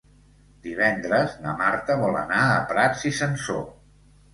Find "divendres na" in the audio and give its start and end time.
0.67-1.55